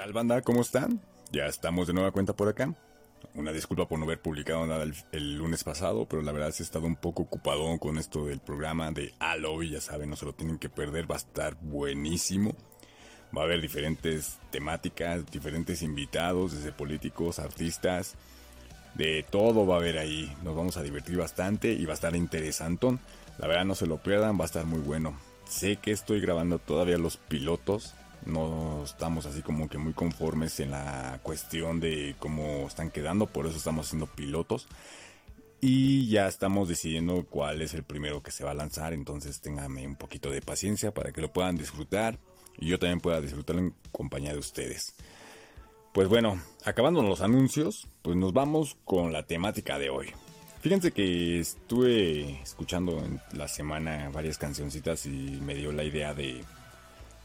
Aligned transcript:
tal 0.00 0.14
banda? 0.14 0.40
¿Cómo 0.40 0.62
están? 0.62 0.98
Ya 1.30 1.44
estamos 1.44 1.86
de 1.86 1.92
nueva 1.92 2.10
cuenta 2.10 2.32
por 2.32 2.48
acá. 2.48 2.74
Una 3.34 3.52
disculpa 3.52 3.86
por 3.86 3.98
no 3.98 4.06
haber 4.06 4.18
publicado 4.22 4.66
nada 4.66 4.86
el, 5.12 5.36
lunes 5.36 5.62
pasado, 5.62 6.06
pero 6.08 6.22
la 6.22 6.32
verdad 6.32 6.54
he 6.58 6.62
estado 6.62 6.86
un 6.86 6.96
poco 6.96 7.24
ocupado 7.24 7.78
con 7.78 7.98
esto 7.98 8.24
del 8.24 8.40
programa 8.40 8.90
de 8.92 9.12
Halo 9.18 9.62
y 9.62 9.72
ya 9.72 9.80
saben, 9.82 10.08
no 10.08 10.16
se 10.16 10.24
lo 10.24 10.32
tienen 10.32 10.56
que 10.56 10.70
perder, 10.70 11.08
va 11.08 11.16
a 11.16 11.18
estar 11.18 11.54
buenísimo. 11.60 12.56
Va 13.36 13.42
a 13.42 13.44
haber 13.44 13.60
diferentes 13.60 14.38
temáticas, 14.50 15.30
diferentes 15.30 15.82
invitados, 15.82 16.52
desde 16.52 16.72
políticos, 16.72 17.38
artistas, 17.38 18.14
de 18.94 19.22
todo 19.28 19.66
va 19.66 19.74
a 19.74 19.80
haber 19.80 19.98
ahí. 19.98 20.34
Nos 20.42 20.56
vamos 20.56 20.78
a 20.78 20.82
divertir 20.82 21.18
bastante 21.18 21.74
y 21.74 21.84
va 21.84 21.92
a 21.92 21.94
estar 22.00 22.16
interesantón. 22.16 23.00
La 23.36 23.48
verdad 23.48 23.66
no 23.66 23.74
se 23.74 23.86
lo 23.86 23.98
pierdan, 23.98 24.38
va 24.40 24.44
a 24.44 24.46
estar 24.46 24.64
muy 24.64 24.80
bueno. 24.80 25.14
Sé 25.46 25.76
que 25.76 25.90
estoy 25.90 26.22
grabando 26.22 26.58
todavía 26.58 26.96
los 26.96 27.18
pilotos, 27.18 27.94
no 28.26 28.82
estamos 28.84 29.26
así 29.26 29.42
como 29.42 29.68
que 29.68 29.78
muy 29.78 29.92
conformes 29.92 30.60
en 30.60 30.70
la 30.70 31.20
cuestión 31.22 31.80
de 31.80 32.14
cómo 32.18 32.66
están 32.66 32.90
quedando, 32.90 33.26
por 33.26 33.46
eso 33.46 33.56
estamos 33.56 33.86
haciendo 33.86 34.06
pilotos. 34.06 34.66
Y 35.62 36.08
ya 36.08 36.26
estamos 36.26 36.68
decidiendo 36.68 37.26
cuál 37.28 37.60
es 37.60 37.74
el 37.74 37.82
primero 37.82 38.22
que 38.22 38.30
se 38.30 38.44
va 38.44 38.52
a 38.52 38.54
lanzar, 38.54 38.94
entonces 38.94 39.40
ténganme 39.40 39.86
un 39.86 39.96
poquito 39.96 40.30
de 40.30 40.40
paciencia 40.40 40.92
para 40.92 41.12
que 41.12 41.20
lo 41.20 41.32
puedan 41.32 41.56
disfrutar 41.56 42.18
y 42.58 42.68
yo 42.68 42.78
también 42.78 43.00
pueda 43.00 43.20
disfrutar 43.20 43.56
en 43.56 43.74
compañía 43.92 44.32
de 44.32 44.38
ustedes. 44.38 44.94
Pues 45.92 46.08
bueno, 46.08 46.40
acabando 46.64 47.02
los 47.02 47.20
anuncios, 47.20 47.88
pues 48.02 48.16
nos 48.16 48.32
vamos 48.32 48.78
con 48.84 49.12
la 49.12 49.26
temática 49.26 49.78
de 49.78 49.90
hoy. 49.90 50.12
Fíjense 50.60 50.92
que 50.92 51.40
estuve 51.40 52.40
escuchando 52.42 52.98
en 52.98 53.20
la 53.32 53.48
semana 53.48 54.10
varias 54.12 54.38
cancioncitas 54.38 55.06
y 55.06 55.40
me 55.42 55.54
dio 55.54 55.72
la 55.72 55.84
idea 55.84 56.14
de 56.14 56.44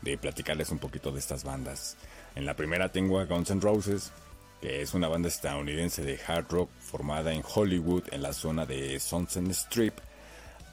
de 0.06 0.18
platicarles 0.18 0.70
un 0.70 0.80
poquito 0.80 1.12
de 1.12 1.20
estas 1.20 1.44
bandas. 1.44 1.98
En 2.36 2.46
la 2.46 2.56
primera 2.56 2.92
tengo 2.92 3.20
a 3.20 3.26
Guns 3.26 3.50
N' 3.50 3.60
Roses, 3.60 4.14
que 4.62 4.82
es 4.82 4.94
una 4.94 5.08
banda 5.08 5.28
estadounidense 5.28 6.04
de 6.04 6.20
hard 6.26 6.46
rock 6.50 6.70
formada 6.80 7.34
en 7.34 7.44
Hollywood 7.44 8.04
en 8.12 8.22
la 8.22 8.32
zona 8.32 8.66
de 8.66 9.00
Sunset 9.00 9.50
Strip, 9.50 9.98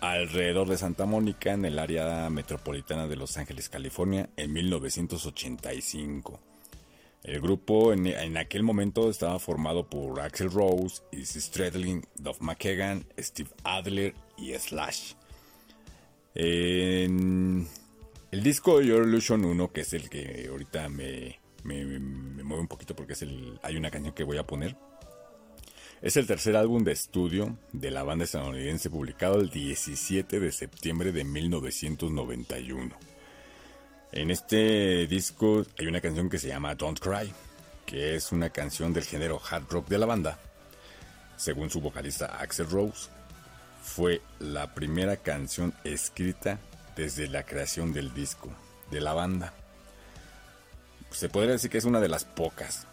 alrededor 0.01 0.69
de 0.69 0.77
Santa 0.77 1.07
Mónica 1.07 1.53
en 1.53 1.65
el 1.65 1.79
área 1.79 2.29
metropolitana 2.29 3.09
de 3.09 3.17
Los 3.17 3.37
Ángeles, 3.39 3.69
California, 3.69 4.29
en 4.37 4.53
1985. 4.53 6.41
El 7.23 7.41
grupo 7.41 7.93
en, 7.93 8.37
aquel 8.37 8.65
momento 8.65 9.09
estaba 9.09 9.39
formado 9.39 9.87
por 9.87 10.21
Axel 10.21 10.51
Rose, 10.51 11.03
Izzy 11.13 11.41
Stradlin, 11.41 12.05
Duff 12.17 12.41
McKagan, 12.41 13.07
Steve 13.17 13.51
Adler 13.63 14.15
y 14.37 14.53
Slash. 14.55 15.15
En 16.35 17.69
el 18.33 18.43
disco 18.43 18.81
Your 18.81 19.07
Illusion 19.07 19.45
1, 19.45 19.73
que 19.73 19.83
es 19.83 19.93
el 19.93 20.09
que 20.09 20.49
ahorita 20.51 20.89
me, 20.89 21.39
mueve 21.65 21.99
un 21.99 22.67
poquito 22.67 22.97
porque 22.97 23.13
es 23.13 23.21
el, 23.21 23.61
hay 23.63 23.77
una 23.77 23.91
canción 23.91 24.15
que 24.15 24.25
voy 24.25 24.39
a 24.39 24.47
poner. 24.47 24.75
Es 26.01 26.17
el 26.17 26.27
tercer 26.27 26.57
álbum 26.57 26.83
de 26.83 26.93
estudio 26.93 27.59
de 27.73 27.91
la 27.91 28.03
banda 28.03 28.25
estadounidense 28.25 28.89
publicado 28.89 29.39
el 29.39 29.51
17 29.51 30.41
de 30.41 30.51
septiembre 30.51 31.13
de 31.13 31.25
1991. 31.25 32.97
En 34.13 34.31
este 34.31 35.07
disco 35.07 35.65
hay 35.79 35.87
una 35.87 36.01
canción 36.01 36.31
que 36.31 36.39
se 36.39 36.49
llama 36.49 36.75
Don't 36.75 37.01
Cry, 37.01 37.31
que 37.85 38.17
es 38.17 38.33
una 38.33 38.49
canción 38.49 38.95
del 38.95 39.05
género 39.05 39.43
hard 39.51 39.69
rock 39.69 39.89
de 39.89 39.99
la 39.99 40.07
banda. 40.07 40.39
Según 41.37 41.69
su 41.69 41.83
vocalista 41.83 42.39
Axel 42.41 42.71
Rose, 42.71 43.11
fue 43.83 44.23
la 44.41 44.75
primera 44.75 45.19
canción 45.19 45.75
escrita 45.85 46.59
desde 46.97 47.29
la 47.29 47.45
creación 47.45 47.93
del 47.93 48.13
disco, 48.15 48.51
de 48.91 49.01
la 49.01 49.15
banda. 49.15 49.53
Se 51.11 51.29
podría 51.29 51.53
decir 51.53 51.71
que 51.71 51.79
es 51.79 51.85
una 51.85 52.01
de 52.01 52.09
las 52.09 52.25
pocas. 52.25 52.87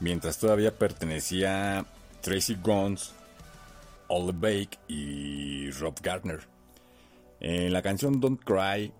Mientras 0.00 0.38
todavía 0.38 0.78
pertenecía 0.78 1.84
Tracy 2.20 2.56
Guns, 2.62 3.12
Ole 4.08 4.32
Bake 4.32 4.78
y 4.88 5.70
Rob 5.72 5.94
Gardner. 6.00 6.40
En 7.40 7.72
la 7.72 7.82
canción 7.82 8.20
Don't 8.20 8.42
Cry 8.44 8.92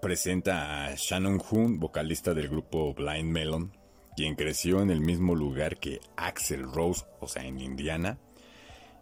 presenta 0.00 0.86
a 0.86 0.94
Shannon 0.96 1.40
Hoon, 1.50 1.80
vocalista 1.80 2.34
del 2.34 2.48
grupo 2.48 2.94
Blind 2.94 3.30
Melon, 3.30 3.72
quien 4.16 4.36
creció 4.36 4.80
en 4.80 4.90
el 4.90 5.00
mismo 5.00 5.34
lugar 5.34 5.78
que 5.78 6.00
Axel 6.16 6.62
Rose, 6.70 7.04
o 7.20 7.28
sea, 7.28 7.44
en 7.44 7.60
Indiana. 7.60 8.18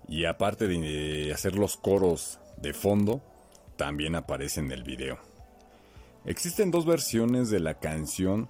Y 0.09 0.25
aparte 0.25 0.67
de 0.67 1.33
hacer 1.33 1.55
los 1.55 1.77
coros 1.77 2.39
de 2.57 2.73
fondo, 2.73 3.23
también 3.83 4.15
aparece 4.15 4.61
en 4.61 4.71
el 4.71 4.85
video. 4.85 5.19
Existen 6.25 6.71
dos 6.71 6.87
versiones 6.87 7.51
de 7.51 7.59
la 7.59 7.81
canción, 7.81 8.49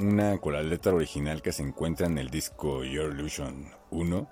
una 0.00 0.38
con 0.38 0.54
la 0.54 0.62
letra 0.64 0.92
original 0.92 1.40
que 1.40 1.52
se 1.52 1.62
encuentra 1.62 2.08
en 2.08 2.18
el 2.18 2.30
disco 2.30 2.82
Your 2.82 3.12
Illusion 3.12 3.70
1, 3.92 4.28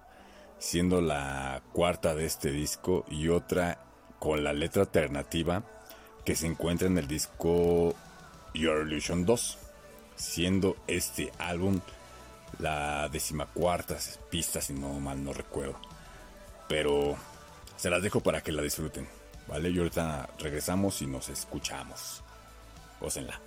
siendo 0.59 1.01
la 1.01 1.63
cuarta 1.73 2.17
de 2.17 2.27
este 2.27 2.51
disco, 2.51 3.05
y 3.09 3.29
otra 3.29 3.79
con 4.19 4.43
la 4.43 4.53
letra 4.53 4.83
alternativa 4.83 5.63
que 6.25 6.35
se 6.35 6.49
encuentra 6.49 6.89
en 6.89 6.99
el 6.99 7.07
disco 7.07 7.95
Your 8.55 8.89
Illusion 8.89 9.25
2, 9.25 9.59
siendo 10.17 10.77
este 10.89 11.31
álbum 11.39 11.81
la 12.59 13.09
decimacuarta 13.09 13.99
pista, 14.31 14.61
si 14.61 14.73
no 14.73 14.99
mal 14.99 15.23
no 15.23 15.33
recuerdo. 15.33 15.79
Pero 16.69 17.15
se 17.77 17.89
las 17.89 18.03
dejo 18.03 18.19
para 18.19 18.41
que 18.41 18.51
la 18.51 18.63
disfruten. 18.63 19.07
¿Vale? 19.47 19.71
Y 19.71 19.79
ahorita 19.79 20.29
regresamos 20.39 21.01
y 21.03 21.07
nos 21.07 21.29
escuchamos. 21.29 22.23
Gócenla. 23.01 23.41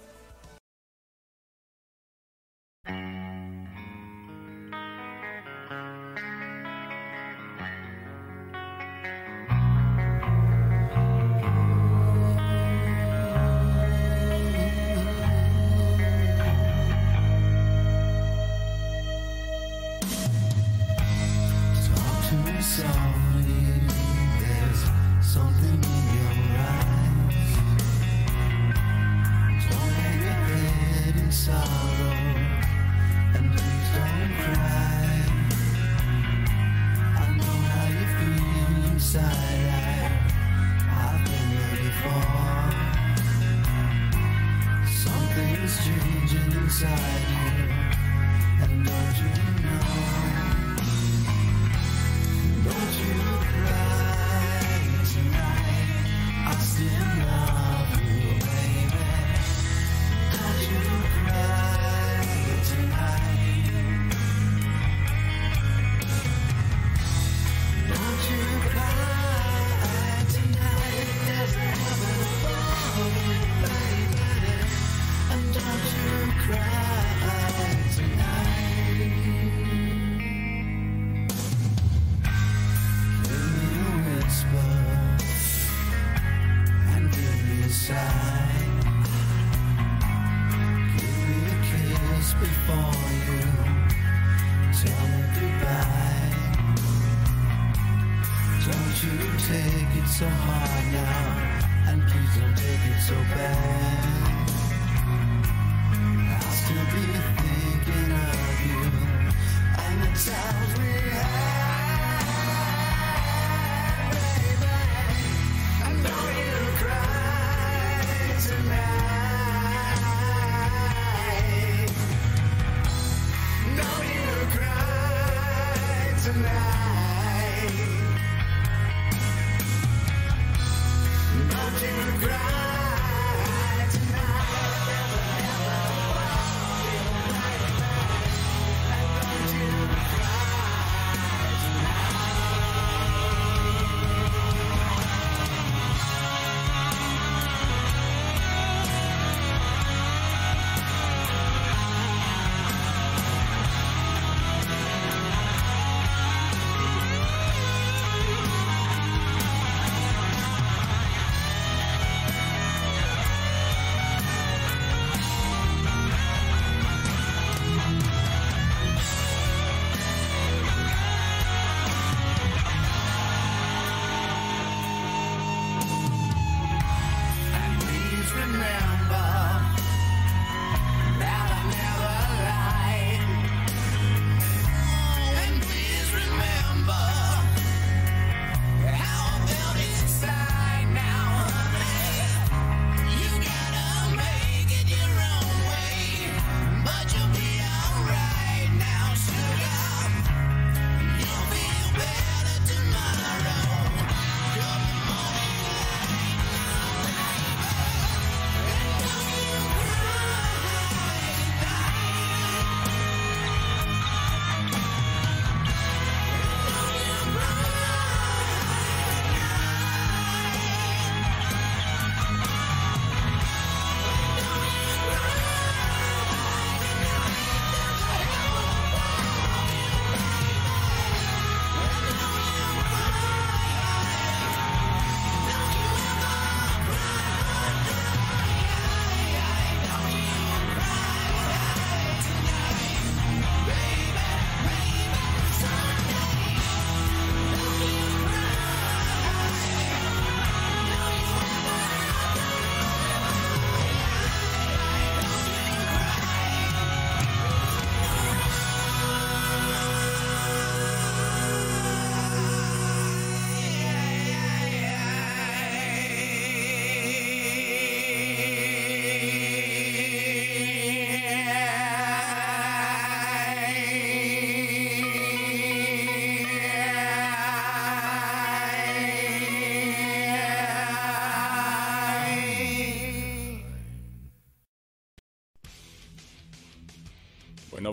inside 46.68 47.37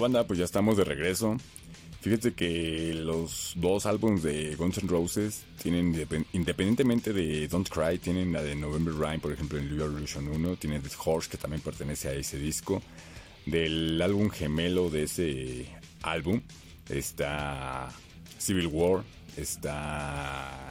banda, 0.04 0.26
pues 0.26 0.38
ya 0.38 0.44
estamos 0.44 0.76
de 0.76 0.84
regreso. 0.84 1.38
Fíjate 2.02 2.34
que 2.34 2.92
los 2.92 3.54
dos 3.56 3.86
álbumes 3.86 4.22
de 4.22 4.54
Guns 4.54 4.76
N' 4.76 4.86
Roses 4.86 5.44
tienen, 5.62 5.94
independientemente 6.34 7.14
de 7.14 7.48
Don't 7.48 7.70
Cry, 7.70 7.96
tienen 7.96 8.30
la 8.30 8.42
de 8.42 8.54
November 8.54 8.92
Rain, 8.92 9.18
por 9.18 9.32
ejemplo, 9.32 9.58
en 9.58 9.66
New 9.66 9.78
Revolution 9.78 10.28
1, 10.28 10.56
tiene 10.56 10.80
The 10.80 10.90
Horse, 11.02 11.30
que 11.30 11.38
también 11.38 11.62
pertenece 11.62 12.08
a 12.08 12.12
ese 12.12 12.38
disco. 12.38 12.82
Del 13.46 14.00
álbum 14.02 14.28
gemelo 14.28 14.90
de 14.90 15.04
ese 15.04 15.68
álbum 16.02 16.42
está 16.90 17.90
Civil 18.36 18.66
War, 18.66 19.04
está 19.38 20.70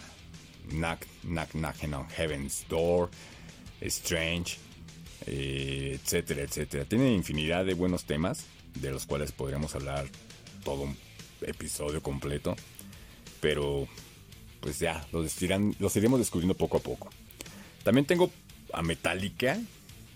Knock, 0.69 1.07
Knock, 1.23 1.53
Knocking 1.53 1.93
on 1.95 2.07
Heaven's 2.09 2.67
Door, 2.69 3.09
Strange, 3.81 4.59
eh, 5.25 5.99
etcétera, 5.99 6.43
etcétera. 6.43 6.85
Tiene 6.85 7.11
infinidad 7.11 7.65
de 7.65 7.73
buenos 7.73 8.03
temas 8.03 8.45
de 8.75 8.91
los 8.91 9.05
cuales 9.05 9.31
podríamos 9.31 9.75
hablar 9.75 10.05
todo 10.63 10.83
un 10.83 10.97
episodio 11.41 12.01
completo. 12.01 12.55
Pero 13.39 13.87
pues 14.59 14.79
ya, 14.79 15.05
los, 15.11 15.35
los 15.79 15.95
iremos 15.95 16.19
descubriendo 16.19 16.55
poco 16.55 16.77
a 16.77 16.81
poco. 16.81 17.09
También 17.83 18.05
tengo 18.05 18.31
a 18.71 18.81
Metallica, 18.81 19.59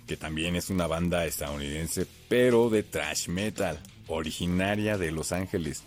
que 0.08 0.16
también 0.16 0.56
es 0.56 0.70
una 0.70 0.88
banda 0.88 1.26
estadounidense, 1.26 2.08
pero 2.30 2.70
de 2.70 2.84
thrash 2.84 3.28
metal, 3.28 3.78
originaria 4.08 4.98
de 4.98 5.12
Los 5.12 5.34
Ángeles, 5.34 5.84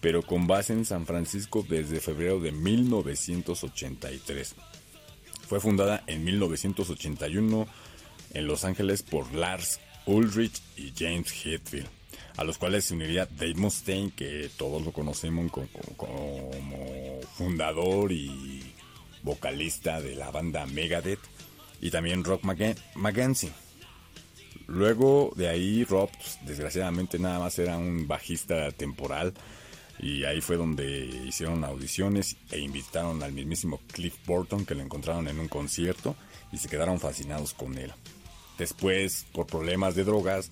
pero 0.00 0.22
con 0.22 0.46
base 0.46 0.72
en 0.72 0.86
San 0.86 1.04
Francisco 1.04 1.64
desde 1.68 2.00
febrero 2.00 2.40
de 2.40 2.52
1983. 2.52 4.54
Fue 5.46 5.60
fundada 5.60 6.02
en 6.06 6.24
1981 6.24 7.68
en 8.32 8.46
Los 8.46 8.64
Ángeles 8.64 9.02
por 9.02 9.34
Lars 9.34 9.78
Ulrich 10.06 10.62
y 10.76 10.94
James 10.96 11.30
Hetfield 11.44 11.99
a 12.40 12.44
los 12.44 12.56
cuales 12.56 12.86
se 12.86 12.94
uniría 12.94 13.26
Dave 13.26 13.52
Mustaine, 13.54 14.12
que 14.12 14.50
todos 14.56 14.82
lo 14.82 14.92
conocemos 14.92 15.52
como, 15.52 17.20
fundador 17.34 18.12
y 18.12 18.62
vocalista 19.22 20.00
de 20.00 20.14
la 20.16 20.30
banda 20.30 20.64
Megadeth, 20.64 21.20
y 21.82 21.90
también 21.90 22.24
Rock 22.24 22.44
McGancy. 22.94 23.52
Luego 24.68 25.34
de 25.36 25.50
ahí 25.50 25.84
Rob, 25.84 26.08
pues, 26.16 26.38
desgraciadamente 26.46 27.18
nada 27.18 27.40
más 27.40 27.58
era 27.58 27.76
un 27.76 28.08
bajista 28.08 28.70
temporal, 28.70 29.34
y 29.98 30.24
ahí 30.24 30.40
fue 30.40 30.56
donde 30.56 31.08
hicieron 31.26 31.62
audiciones 31.62 32.38
e 32.50 32.58
invitaron 32.58 33.22
al 33.22 33.32
mismísimo 33.32 33.82
Cliff 33.92 34.14
Burton, 34.24 34.64
que 34.64 34.74
lo 34.74 34.82
encontraron 34.82 35.28
en 35.28 35.40
un 35.40 35.48
concierto, 35.48 36.16
y 36.52 36.56
se 36.56 36.70
quedaron 36.70 37.00
fascinados 37.00 37.52
con 37.52 37.76
él. 37.76 37.92
Después, 38.56 39.26
por 39.30 39.46
problemas 39.46 39.94
de 39.94 40.04
drogas, 40.04 40.50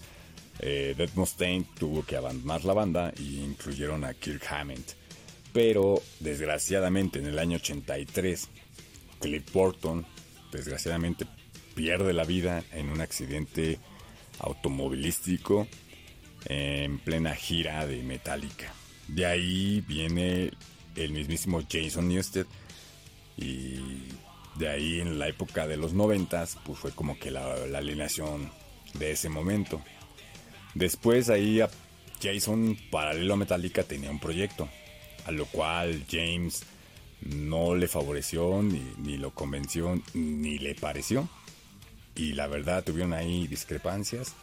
eh, 0.61 0.95
Dead 0.97 1.11
Mustaine 1.15 1.67
tuvo 1.79 2.05
que 2.05 2.17
abandonar 2.17 2.65
la 2.65 2.75
banda 2.75 3.13
y 3.19 3.41
incluyeron 3.41 4.05
a 4.05 4.15
Kirk 4.15 4.45
Hammond. 4.51 4.85
Pero 5.53 6.03
desgraciadamente 6.21 7.19
en 7.19 7.27
el 7.27 7.39
año 7.39 7.57
83, 7.57 8.49
Cliff 9.21 9.53
Burton 9.53 10.07
desgraciadamente 10.53 11.27
pierde 11.75 12.13
la 12.13 12.25
vida 12.25 12.65
en 12.73 12.91
un 12.91 13.01
accidente 13.01 13.79
automovilístico 14.41 15.67
en 16.47 16.99
plena 16.99 17.35
gira 17.35 17.87
de 17.87 18.03
Metallica. 18.03 18.73
De 19.09 19.27
ahí 19.27 19.83
viene 19.87 20.53
el 20.97 21.13
mismísimo 21.13 21.63
Jason 21.69 22.09
Newsted 22.09 22.47
y 23.37 24.09
de 24.57 24.69
ahí 24.69 25.01
en 25.01 25.19
la 25.19 25.29
época 25.29 25.67
de 25.67 25.77
los 25.77 25.93
noventas 25.93 26.59
pues 26.65 26.79
fue 26.79 26.91
como 26.93 27.19
que 27.19 27.31
la, 27.31 27.67
la 27.67 27.79
alineación 27.79 28.51
de 28.95 29.13
ese 29.13 29.29
momento. 29.29 29.81
Después 30.75 31.31
ahí 31.31 31.61
Jason, 32.23 32.77
paralelo 32.91 33.35
a 33.35 33.37
Metallica, 33.37 33.85
tenía 33.85 34.11
un 34.11 34.19
proyecto, 34.19 34.69
a 35.25 35.31
lo 35.31 35.47
cual 35.47 36.05
James 36.11 36.63
no 37.23 37.75
le 37.75 37.89
favoreció, 37.89 38.63
ni, 38.63 39.17
lo 39.17 39.35
convenció, 39.35 40.01
ni 40.15 40.59
le 40.59 40.75
pareció. 40.75 41.29
Y 42.15 42.33
la 42.33 42.47
verdad 42.47 42.85
tuvieron 42.85 43.13
ahí 43.13 43.47
discrepancias 43.47 44.35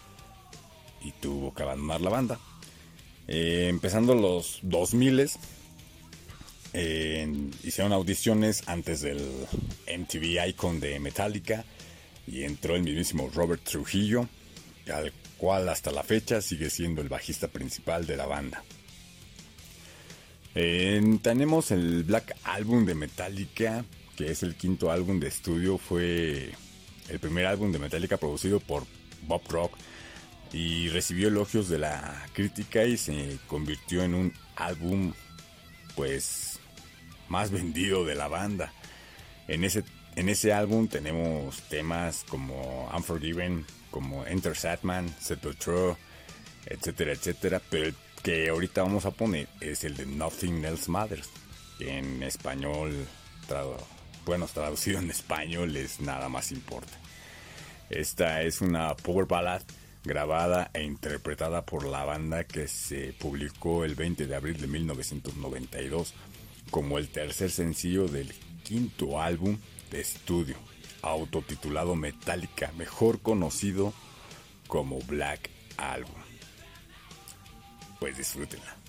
y 1.01 1.11
tuvo 1.11 1.53
que 1.53 1.63
abandonar 1.63 2.01
la 2.01 2.09
banda. 2.09 2.39
Eh, 3.27 3.67
empezando 3.69 4.15
los 4.15 4.59
2000, 4.61 5.29
hicieron 7.63 7.93
audiciones 7.93 8.63
antes 8.67 9.01
del 9.01 9.19
MTV 9.87 10.47
Icon 10.49 10.79
de 10.79 10.99
Metallica 10.99 11.65
y 12.27 12.43
entró 12.43 12.75
el 12.75 12.83
mismísimo 12.83 13.29
Robert 13.33 13.63
Trujillo, 13.63 14.27
al 14.91 15.11
hasta 15.53 15.91
la 15.91 16.03
fecha 16.03 16.41
sigue 16.41 16.69
siendo 16.69 17.01
el 17.01 17.09
bajista 17.09 17.47
principal 17.47 18.05
de 18.05 18.17
la 18.17 18.25
banda. 18.25 18.63
tenemos 20.53 21.71
el 21.71 22.03
Black 22.03 22.35
Album 22.43 22.85
de 22.85 22.95
Metallica, 22.95 23.85
que 24.15 24.31
es 24.31 24.43
el 24.43 24.55
quinto 24.55 24.91
álbum 24.91 25.19
de 25.19 25.27
estudio, 25.27 25.77
fue 25.77 26.51
el 27.09 27.19
primer 27.19 27.45
álbum 27.45 27.71
de 27.71 27.79
Metallica 27.79 28.17
producido 28.17 28.59
por 28.59 28.85
Bob 29.27 29.41
Rock 29.49 29.77
y 30.51 30.89
recibió 30.89 31.27
elogios 31.27 31.69
de 31.69 31.79
la 31.79 32.25
crítica 32.33 32.85
y 32.85 32.97
se 32.97 33.37
convirtió 33.47 34.03
en 34.03 34.15
un 34.15 34.33
álbum 34.55 35.13
pues 35.95 36.59
más 37.29 37.51
vendido 37.51 38.05
de 38.05 38.15
la 38.15 38.27
banda. 38.27 38.73
En 39.47 39.63
ese, 39.63 39.83
en 40.15 40.29
ese 40.29 40.53
álbum 40.53 40.87
tenemos 40.87 41.61
temas 41.69 42.25
como 42.29 42.89
Unforgiven, 42.95 43.65
como 43.95 44.27
Enter 44.27 44.57
Satman, 44.57 45.15
True, 45.57 45.95
etcétera, 46.65 47.13
etcétera. 47.13 47.61
Pero 47.69 47.85
el 47.85 47.95
que 48.21 48.49
ahorita 48.49 48.83
vamos 48.83 49.05
a 49.05 49.11
poner 49.11 49.47
es 49.61 49.85
el 49.85 49.95
de 49.95 50.05
Nothing 50.05 50.65
Else 50.65 50.91
Matters. 50.91 51.29
en 51.79 52.21
español, 52.21 53.07
bueno, 54.25 54.47
traducido 54.47 54.99
en 54.99 55.09
español 55.09 55.77
es 55.77 56.01
Nada 56.01 56.27
Más 56.27 56.51
Importa. 56.51 56.91
Esta 57.89 58.41
es 58.41 58.59
una 58.59 58.97
power 58.97 59.27
ballad 59.27 59.61
grabada 60.03 60.71
e 60.73 60.83
interpretada 60.83 61.65
por 61.65 61.85
la 61.85 62.03
banda 62.03 62.43
que 62.43 62.67
se 62.67 63.13
publicó 63.13 63.85
el 63.85 63.95
20 63.95 64.27
de 64.27 64.35
abril 64.35 64.59
de 64.59 64.67
1992 64.67 66.13
como 66.69 66.97
el 66.97 67.07
tercer 67.07 67.49
sencillo 67.49 68.09
del 68.09 68.33
quinto 68.65 69.21
álbum 69.21 69.57
de 69.89 70.01
estudio, 70.01 70.57
autotitulado 71.09 71.95
Metallica, 71.95 72.71
mejor 72.77 73.21
conocido 73.21 73.93
como 74.67 74.99
Black 74.99 75.49
Album. 75.77 76.21
Pues 77.99 78.17
disfrútenla. 78.17 78.84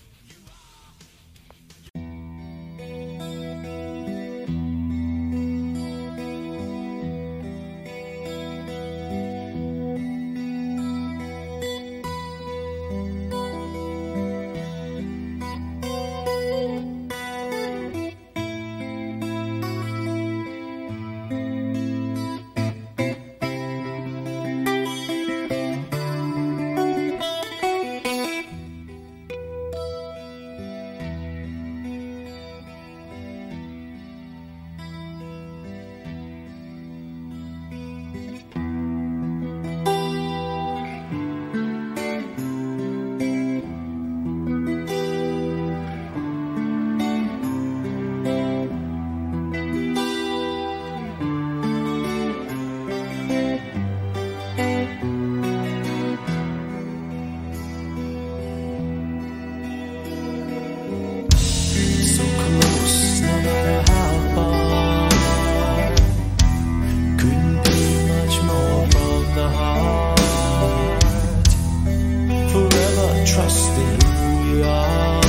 trust 73.26 73.73
in 73.73 74.00
who 74.06 74.52
we 74.52 74.62
are, 74.62 75.21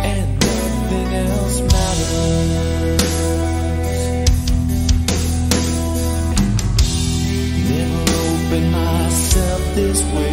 and 0.00 0.28
nothing 0.40 1.08
else 1.14 1.60
matters. 1.60 3.02
Never 7.68 8.02
open 8.30 8.64
myself 8.72 9.62
this 9.74 10.00
way. 10.14 10.31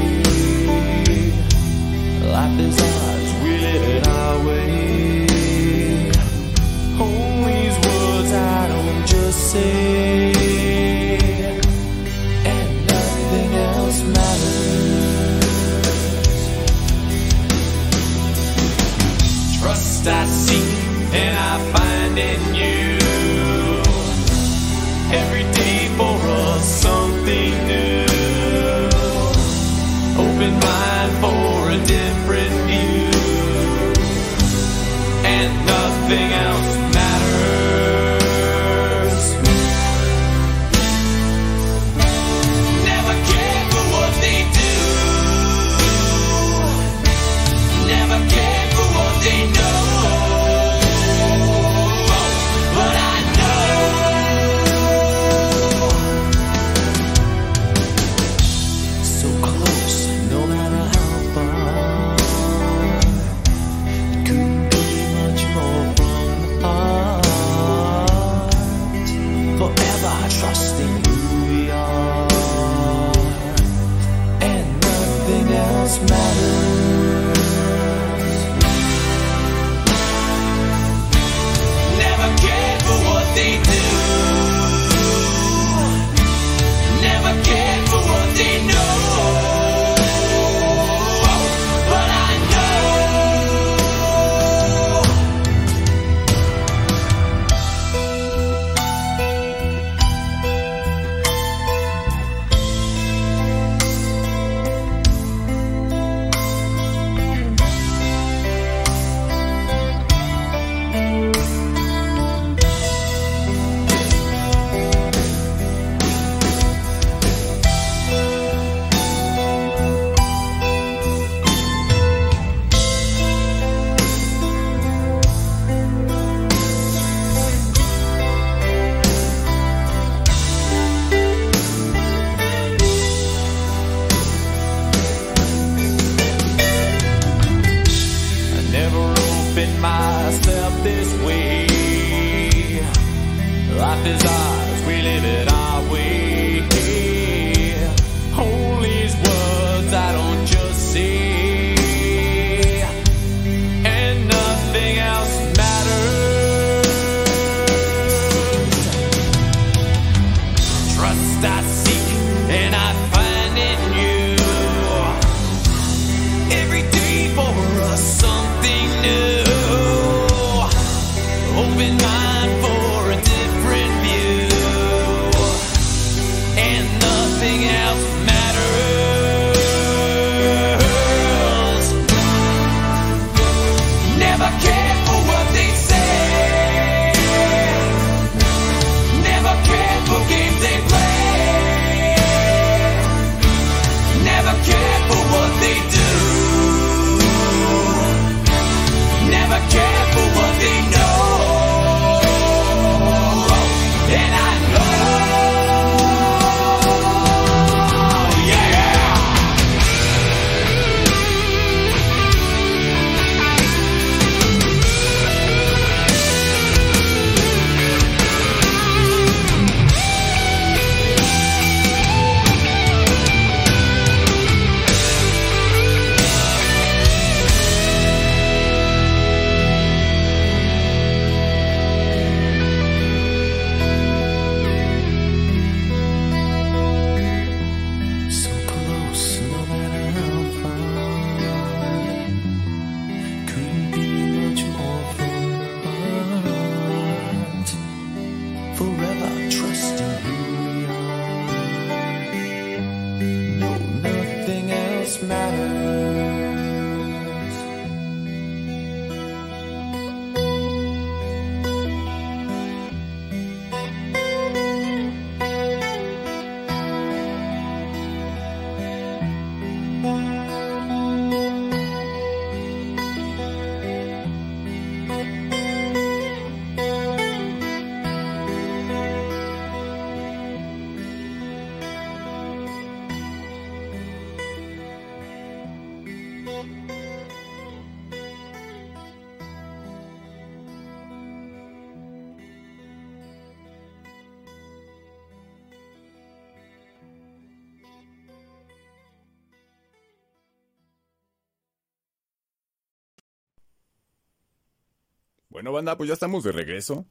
Bueno, 305.51 305.71
banda, 305.71 305.97
pues 305.97 306.07
ya 306.07 306.13
estamos 306.13 306.43
de 306.43 306.51
regreso. 306.51 307.07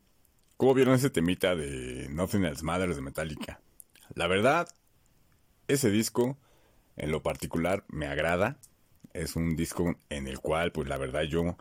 ¿Cómo 0.57 0.73
vieron 0.73 0.95
ese 0.95 1.11
temita 1.11 1.57
de 1.57 2.09
Nothing 2.09 2.45
Else 2.45 2.65
Matters 2.65 2.95
de 2.95 3.03
Metallica? 3.03 3.61
La 4.15 4.29
verdad, 4.29 4.69
ese 5.67 5.91
disco, 5.91 6.39
en 6.97 7.11
lo 7.11 7.21
particular, 7.21 7.85
me 7.89 8.07
agrada. 8.07 8.57
Es 9.13 9.35
un 9.35 9.57
disco 9.57 9.97
en 10.09 10.29
el 10.29 10.39
cual, 10.39 10.71
pues 10.71 10.89
la 10.89 10.99
verdad, 10.99 11.23
yo 11.23 11.57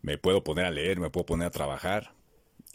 me 0.00 0.16
puedo 0.16 0.44
poner 0.44 0.66
a 0.66 0.70
leer, 0.70 1.00
me 1.00 1.10
puedo 1.10 1.26
poner 1.26 1.48
a 1.48 1.50
trabajar. 1.50 2.14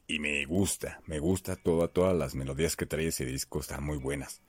Y 0.08 0.20
me 0.20 0.44
gusta, 0.44 1.00
me 1.06 1.20
gusta 1.20 1.56
toda, 1.56 1.88
todas 1.88 2.18
las 2.18 2.36
melodías 2.36 2.76
que 2.76 2.86
trae 2.86 3.08
ese 3.08 3.24
disco, 3.24 3.62
están 3.62 3.86
muy 3.86 3.98
buenas. 3.98 4.42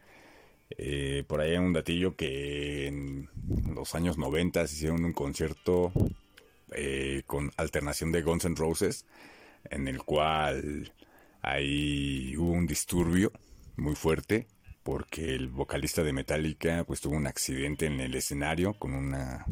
Eh, 0.70 1.22
por 1.28 1.40
ahí 1.40 1.52
hay 1.52 1.58
un 1.58 1.72
datillo 1.72 2.16
que 2.16 2.88
en 2.88 3.30
los 3.72 3.94
años 3.94 4.18
90 4.18 4.64
hicieron 4.64 5.04
un 5.04 5.12
concierto 5.12 5.92
eh, 6.72 7.22
con 7.26 7.52
alternación 7.56 8.12
de 8.12 8.22
Guns 8.22 8.44
N' 8.44 8.56
Roses, 8.56 9.06
en 9.70 9.88
el 9.88 10.02
cual 10.02 10.92
ahí 11.42 12.36
hubo 12.36 12.52
un 12.52 12.66
disturbio 12.66 13.32
muy 13.76 13.94
fuerte 13.94 14.48
porque 14.82 15.34
el 15.34 15.48
vocalista 15.48 16.02
de 16.02 16.12
Metallica 16.12 16.84
pues 16.84 17.00
tuvo 17.00 17.16
un 17.16 17.26
accidente 17.26 17.86
en 17.86 18.00
el 18.00 18.14
escenario 18.14 18.74
con 18.74 18.94
una 18.94 19.44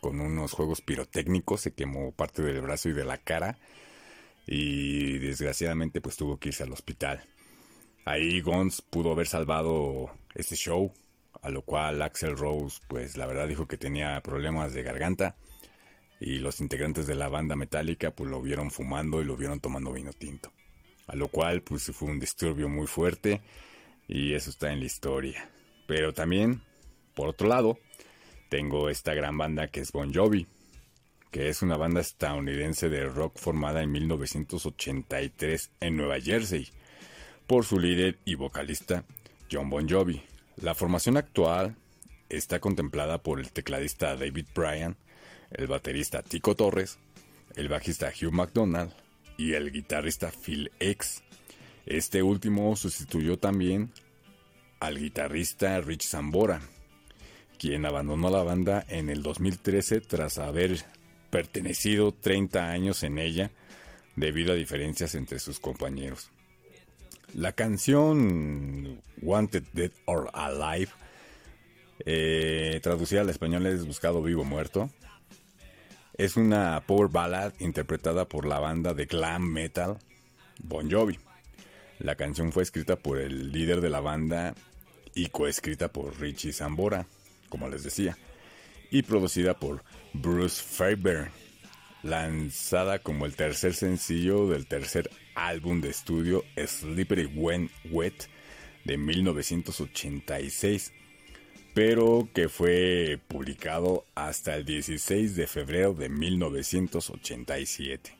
con 0.00 0.20
unos 0.20 0.52
juegos 0.52 0.80
pirotécnicos, 0.80 1.60
se 1.60 1.74
quemó 1.74 2.12
parte 2.12 2.42
del 2.42 2.60
brazo 2.60 2.88
y 2.88 2.92
de 2.92 3.04
la 3.04 3.18
cara 3.18 3.58
y 4.46 5.18
desgraciadamente 5.18 6.00
pues 6.00 6.16
tuvo 6.16 6.38
que 6.38 6.50
irse 6.50 6.62
al 6.62 6.72
hospital. 6.72 7.22
Ahí 8.04 8.40
Guns 8.40 8.80
pudo 8.80 9.12
haber 9.12 9.26
salvado 9.26 10.10
este 10.34 10.56
show, 10.56 10.92
a 11.42 11.50
lo 11.50 11.62
cual 11.62 12.00
Axel 12.00 12.36
Rose 12.36 12.80
pues 12.88 13.16
la 13.16 13.26
verdad 13.26 13.48
dijo 13.48 13.66
que 13.66 13.76
tenía 13.76 14.20
problemas 14.22 14.72
de 14.72 14.82
garganta 14.82 15.36
y 16.20 16.38
los 16.38 16.60
integrantes 16.60 17.06
de 17.06 17.14
la 17.14 17.28
banda 17.28 17.56
metálica 17.56 18.10
pues 18.10 18.30
lo 18.30 18.42
vieron 18.42 18.70
fumando 18.70 19.20
y 19.20 19.24
lo 19.24 19.36
vieron 19.36 19.60
tomando 19.60 19.92
vino 19.92 20.12
tinto. 20.12 20.52
A 21.06 21.16
lo 21.16 21.28
cual 21.28 21.62
pues 21.62 21.84
fue 21.92 22.08
un 22.08 22.20
disturbio 22.20 22.68
muy 22.68 22.86
fuerte 22.86 23.40
y 24.06 24.34
eso 24.34 24.50
está 24.50 24.72
en 24.72 24.80
la 24.80 24.86
historia. 24.86 25.50
Pero 25.86 26.12
también, 26.12 26.62
por 27.14 27.28
otro 27.28 27.48
lado, 27.48 27.78
tengo 28.48 28.88
esta 28.88 29.14
gran 29.14 29.38
banda 29.38 29.68
que 29.68 29.80
es 29.80 29.92
Bon 29.92 30.12
Jovi, 30.12 30.46
que 31.30 31.48
es 31.48 31.62
una 31.62 31.76
banda 31.76 32.00
estadounidense 32.00 32.88
de 32.88 33.04
rock 33.04 33.38
formada 33.38 33.82
en 33.82 33.92
1983 33.92 35.70
en 35.80 35.96
Nueva 35.96 36.20
Jersey 36.20 36.68
por 37.46 37.64
su 37.64 37.78
líder 37.78 38.18
y 38.24 38.34
vocalista 38.34 39.04
John 39.50 39.70
Bon 39.70 39.88
Jovi. 39.88 40.22
La 40.56 40.74
formación 40.74 41.16
actual 41.16 41.76
está 42.28 42.60
contemplada 42.60 43.22
por 43.22 43.40
el 43.40 43.52
tecladista 43.52 44.16
David 44.16 44.46
Bryan, 44.54 44.96
el 45.50 45.66
baterista 45.66 46.22
Tico 46.22 46.54
Torres, 46.54 46.98
el 47.56 47.68
bajista 47.68 48.10
Hugh 48.10 48.32
McDonald 48.32 48.92
y 49.36 49.54
el 49.54 49.72
guitarrista 49.72 50.30
Phil 50.30 50.70
X. 50.78 51.22
Este 51.86 52.22
último 52.22 52.76
sustituyó 52.76 53.38
también 53.38 53.92
al 54.80 54.98
guitarrista 54.98 55.80
Rich 55.80 56.08
Zambora, 56.08 56.60
quien 57.58 57.86
abandonó 57.86 58.30
la 58.30 58.42
banda 58.42 58.84
en 58.88 59.08
el 59.10 59.22
2013 59.22 60.00
tras 60.00 60.38
haber 60.38 60.84
pertenecido 61.30 62.12
30 62.12 62.70
años 62.70 63.02
en 63.02 63.18
ella 63.18 63.50
debido 64.16 64.52
a 64.52 64.56
diferencias 64.56 65.14
entre 65.14 65.38
sus 65.38 65.60
compañeros. 65.60 66.30
La 67.34 67.52
canción 67.52 69.00
Wanted 69.20 69.64
Dead 69.72 69.90
or 70.06 70.30
Alive, 70.32 70.90
eh, 72.06 72.80
traducida 72.82 73.20
al 73.20 73.28
español 73.28 73.66
es 73.66 73.84
Buscado 73.84 74.22
Vivo 74.22 74.44
Muerto, 74.44 74.90
es 76.18 76.36
una 76.36 76.82
power 76.84 77.08
ballad 77.08 77.52
interpretada 77.60 78.28
por 78.28 78.44
la 78.44 78.58
banda 78.58 78.92
de 78.92 79.06
glam 79.06 79.52
metal 79.52 79.98
Bon 80.60 80.90
Jovi. 80.90 81.16
La 82.00 82.16
canción 82.16 82.50
fue 82.50 82.64
escrita 82.64 82.96
por 82.96 83.18
el 83.18 83.52
líder 83.52 83.80
de 83.80 83.88
la 83.88 84.00
banda 84.00 84.54
y 85.14 85.28
coescrita 85.28 85.88
por 85.88 86.20
Richie 86.20 86.52
Zambora, 86.52 87.06
como 87.48 87.68
les 87.68 87.84
decía, 87.84 88.18
y 88.90 89.02
producida 89.02 89.58
por 89.58 89.84
Bruce 90.12 90.60
Faber, 90.60 91.30
lanzada 92.02 92.98
como 92.98 93.24
el 93.24 93.36
tercer 93.36 93.74
sencillo 93.74 94.48
del 94.48 94.66
tercer 94.66 95.10
álbum 95.36 95.80
de 95.80 95.90
estudio 95.90 96.44
Slippery 96.56 97.26
When 97.26 97.70
Wet 97.90 98.28
de 98.84 98.98
1986 98.98 100.92
pero 101.78 102.28
que 102.34 102.48
fue 102.48 103.20
publicado 103.28 104.04
hasta 104.16 104.56
el 104.56 104.64
16 104.64 105.36
de 105.36 105.46
febrero 105.46 105.94
de 105.94 106.08
1987. 106.08 108.18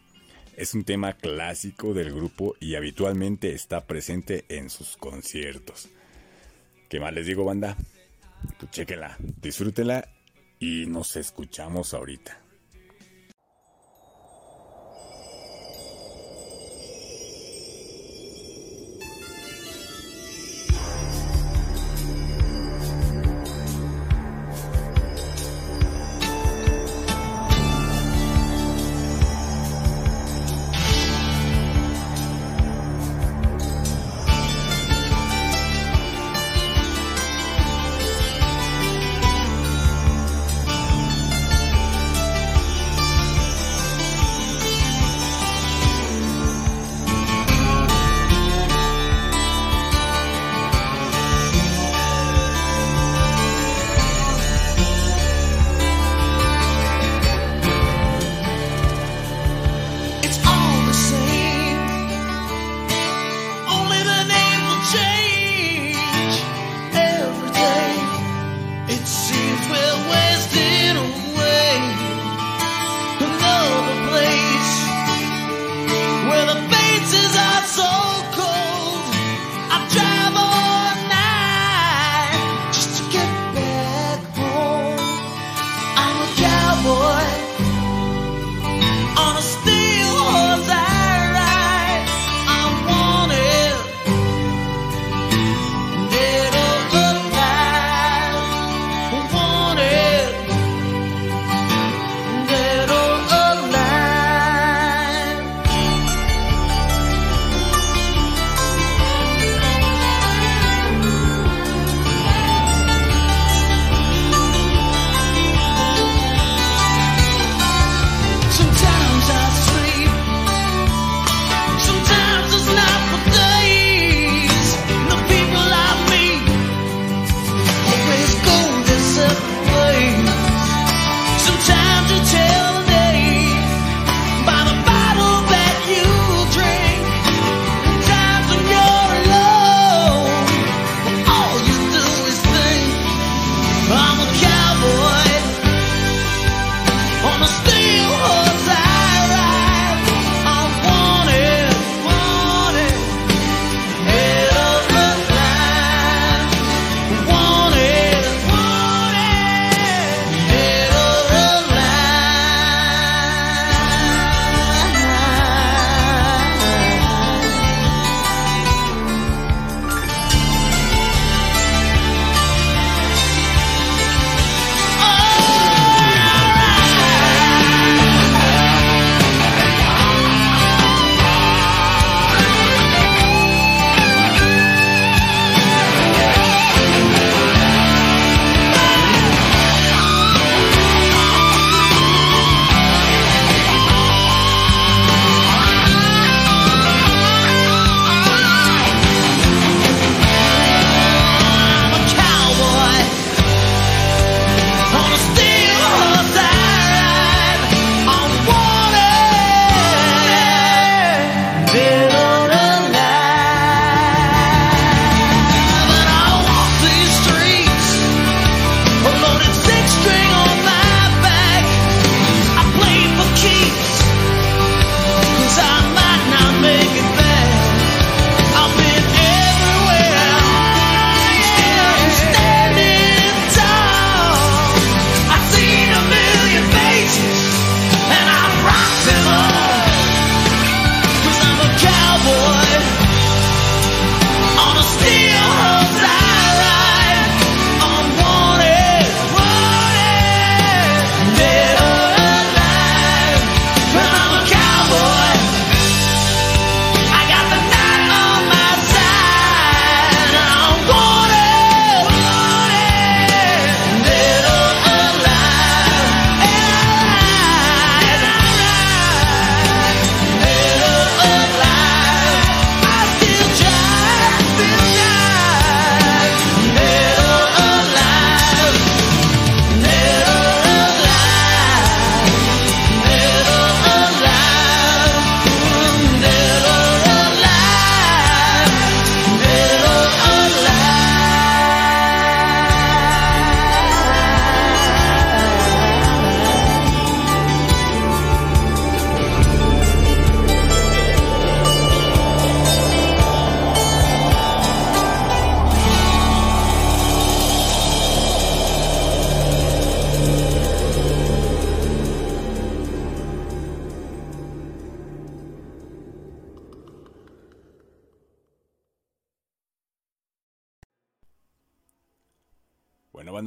Es 0.56 0.74
un 0.74 0.84
tema 0.84 1.14
clásico 1.14 1.92
del 1.92 2.14
grupo 2.14 2.54
y 2.60 2.76
habitualmente 2.76 3.52
está 3.52 3.84
presente 3.84 4.44
en 4.48 4.70
sus 4.70 4.96
conciertos. 4.96 5.88
¿Qué 6.88 7.00
más 7.00 7.12
les 7.12 7.26
digo, 7.26 7.44
banda? 7.44 7.76
Pues 8.60 8.70
chequenla, 8.70 9.16
disfrútenla 9.42 10.08
y 10.60 10.86
nos 10.86 11.16
escuchamos 11.16 11.94
ahorita. 11.94 12.40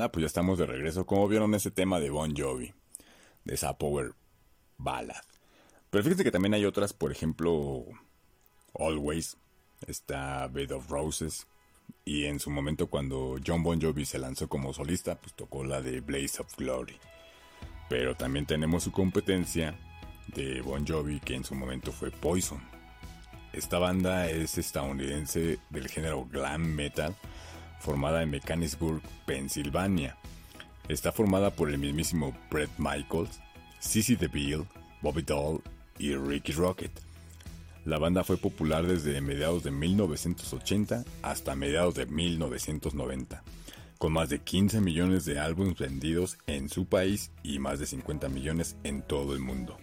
Pues 0.09 0.21
ya 0.21 0.27
estamos 0.27 0.57
de 0.57 0.65
regreso. 0.65 1.05
Como 1.05 1.27
vieron 1.27 1.53
ese 1.53 1.71
tema 1.71 1.99
de 1.99 2.09
Bon 2.09 2.33
Jovi, 2.35 2.73
de 3.43 3.53
esa 3.53 3.77
power 3.77 4.13
ballad. 4.77 5.23
Pero 5.89 6.03
fíjense 6.03 6.23
que 6.23 6.31
también 6.31 6.53
hay 6.53 6.63
otras, 6.63 6.93
por 6.93 7.11
ejemplo, 7.11 7.83
Always, 8.73 9.35
está 9.85 10.47
Bed 10.47 10.71
of 10.71 10.89
Roses, 10.89 11.47
y 12.05 12.25
en 12.25 12.39
su 12.39 12.49
momento 12.49 12.87
cuando 12.87 13.37
John 13.45 13.63
Bon 13.63 13.79
Jovi 13.79 14.05
se 14.05 14.17
lanzó 14.17 14.47
como 14.47 14.73
solista, 14.73 15.15
pues 15.15 15.33
tocó 15.33 15.63
la 15.63 15.81
de 15.81 15.99
Blaze 15.99 16.41
of 16.41 16.55
Glory. 16.55 16.97
Pero 17.89 18.15
también 18.15 18.45
tenemos 18.45 18.83
su 18.83 18.91
competencia 18.91 19.77
de 20.27 20.61
Bon 20.61 20.87
Jovi, 20.87 21.19
que 21.19 21.35
en 21.35 21.43
su 21.43 21.55
momento 21.55 21.91
fue 21.91 22.09
Poison. 22.09 22.61
Esta 23.53 23.79
banda 23.79 24.29
es 24.29 24.57
estadounidense 24.57 25.59
del 25.69 25.89
género 25.89 26.25
glam 26.25 26.61
metal, 26.73 27.15
formada 27.81 28.23
en 28.23 28.29
Mechanicsburg, 28.29 29.01
Pensilvania. 29.25 30.15
Está 30.87 31.11
formada 31.11 31.51
por 31.51 31.69
el 31.69 31.77
mismísimo 31.77 32.33
Brett 32.49 32.71
Michaels, 32.77 33.41
Cissy 33.79 34.15
DeVille, 34.15 34.65
Bobby 35.01 35.23
Doll 35.23 35.61
y 35.99 36.15
Ricky 36.15 36.53
Rocket. 36.53 36.91
La 37.83 37.97
banda 37.97 38.23
fue 38.23 38.37
popular 38.37 38.85
desde 38.85 39.19
mediados 39.21 39.63
de 39.63 39.71
1980 39.71 41.03
hasta 41.23 41.55
mediados 41.55 41.95
de 41.95 42.05
1990, 42.05 43.43
con 43.97 44.13
más 44.13 44.29
de 44.29 44.39
15 44.39 44.81
millones 44.81 45.25
de 45.25 45.39
álbumes 45.39 45.77
vendidos 45.77 46.37
en 46.45 46.69
su 46.69 46.85
país 46.85 47.31
y 47.41 47.59
más 47.59 47.79
de 47.79 47.87
50 47.87 48.29
millones 48.29 48.75
en 48.83 49.01
todo 49.01 49.33
el 49.33 49.39
mundo. 49.39 49.77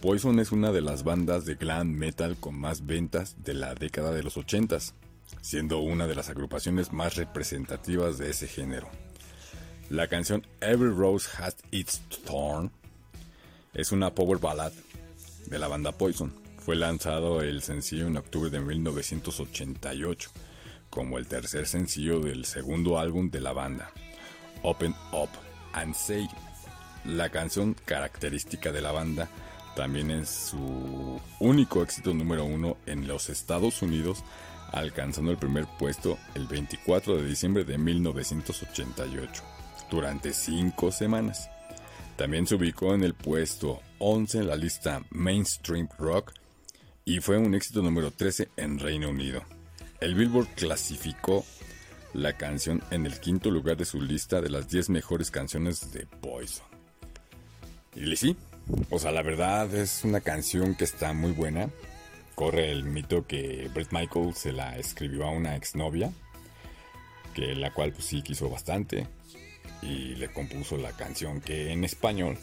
Poison 0.00 0.38
es 0.38 0.52
una 0.52 0.70
de 0.70 0.82
las 0.82 1.02
bandas 1.02 1.46
de 1.46 1.54
glam 1.54 1.88
metal 1.88 2.36
con 2.38 2.54
más 2.54 2.84
ventas 2.84 3.42
de 3.42 3.54
la 3.54 3.74
década 3.74 4.12
de 4.12 4.22
los 4.22 4.36
80, 4.36 4.76
siendo 5.40 5.78
una 5.78 6.06
de 6.06 6.14
las 6.14 6.30
agrupaciones 6.30 6.92
más 6.92 7.16
representativas 7.16 8.18
de 8.18 8.30
ese 8.30 8.46
género. 8.46 8.88
La 9.90 10.08
canción 10.08 10.46
Every 10.60 10.94
Rose 10.94 11.28
Has 11.38 11.56
Its 11.70 12.00
Thorn 12.24 12.70
es 13.74 13.92
una 13.92 14.14
power 14.14 14.38
ballad 14.38 14.72
de 15.46 15.58
la 15.58 15.68
banda 15.68 15.92
Poison. 15.92 16.32
Fue 16.58 16.76
lanzado 16.76 17.42
el 17.42 17.62
sencillo 17.62 18.06
en 18.06 18.16
octubre 18.16 18.50
de 18.50 18.60
1988 18.60 20.30
como 20.94 21.18
el 21.18 21.26
tercer 21.26 21.66
sencillo 21.66 22.20
del 22.20 22.44
segundo 22.44 23.00
álbum 23.00 23.28
de 23.28 23.40
la 23.40 23.52
banda, 23.52 23.90
Open 24.62 24.94
Up 25.12 25.28
and 25.72 25.92
Say. 25.94 26.28
La 27.04 27.30
canción 27.30 27.74
característica 27.84 28.70
de 28.70 28.80
la 28.80 28.92
banda 28.92 29.28
también 29.74 30.12
es 30.12 30.30
su 30.30 31.20
único 31.40 31.82
éxito 31.82 32.14
número 32.14 32.44
uno 32.44 32.76
en 32.86 33.08
los 33.08 33.28
Estados 33.28 33.82
Unidos, 33.82 34.22
alcanzando 34.74 35.30
el 35.30 35.38
primer 35.38 35.66
puesto 35.78 36.18
el 36.34 36.46
24 36.46 37.16
de 37.16 37.26
diciembre 37.26 37.64
de 37.64 37.78
1988, 37.78 39.42
durante 39.90 40.32
cinco 40.32 40.90
semanas. 40.90 41.48
También 42.16 42.46
se 42.46 42.54
ubicó 42.54 42.94
en 42.94 43.02
el 43.02 43.14
puesto 43.14 43.80
11 43.98 44.38
en 44.38 44.46
la 44.48 44.56
lista 44.56 45.02
Mainstream 45.10 45.88
Rock 45.98 46.32
y 47.04 47.20
fue 47.20 47.38
un 47.38 47.54
éxito 47.54 47.82
número 47.82 48.10
13 48.10 48.50
en 48.56 48.78
Reino 48.78 49.10
Unido. 49.10 49.42
El 50.00 50.14
Billboard 50.14 50.48
clasificó 50.54 51.44
la 52.12 52.36
canción 52.36 52.82
en 52.90 53.06
el 53.06 53.18
quinto 53.20 53.50
lugar 53.50 53.76
de 53.76 53.84
su 53.84 54.00
lista 54.00 54.40
de 54.40 54.50
las 54.50 54.68
10 54.68 54.90
mejores 54.90 55.30
canciones 55.30 55.92
de 55.92 56.06
Poison. 56.06 56.66
Y 57.96 58.16
sí, 58.16 58.36
o 58.90 58.98
sea, 58.98 59.12
la 59.12 59.22
verdad 59.22 59.72
es 59.74 60.04
una 60.04 60.20
canción 60.20 60.74
que 60.74 60.84
está 60.84 61.12
muy 61.12 61.32
buena. 61.32 61.70
Corre 62.34 62.70
el 62.70 62.84
mito 62.84 63.26
que 63.26 63.70
Brett 63.72 63.92
Michael 63.92 64.34
se 64.34 64.52
la 64.52 64.76
escribió 64.76 65.24
a 65.24 65.30
una 65.30 65.56
exnovia, 65.56 66.12
que 67.34 67.54
la 67.54 67.72
cual 67.72 67.92
pues 67.92 68.06
sí 68.06 68.22
quiso 68.22 68.50
bastante 68.50 69.06
y 69.82 70.14
le 70.16 70.32
compuso 70.32 70.76
la 70.76 70.92
canción 70.92 71.40
que 71.40 71.72
en 71.72 71.84
español 71.84 72.38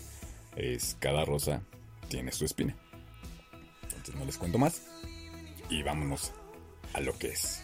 es 0.55 0.95
Cada 0.99 1.25
rosa 1.25 1.61
tiene 2.07 2.31
su 2.31 2.45
espina. 2.45 2.75
Entonces 3.83 4.15
no 4.15 4.25
les 4.25 4.37
cuento 4.37 4.57
más 4.57 4.81
y 5.69 5.83
vámonos 5.83 6.31
a 6.93 7.01
lo 7.01 7.17
que 7.17 7.29
es. 7.29 7.63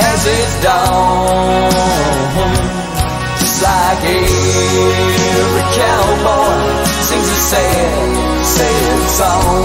has 0.00 0.20
its 0.26 0.54
dawn. 0.64 1.70
Just 3.40 3.58
like 3.62 4.02
every 4.04 5.64
cowboy 5.80 6.60
sings 7.08 7.28
a 7.28 7.40
sad, 7.50 8.44
sad 8.54 9.00
song. 9.20 9.64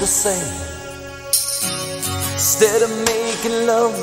Known 0.00 0.06
same. 0.06 0.54
Instead 2.34 2.82
of 2.82 2.90
making 3.02 3.66
love, 3.66 3.98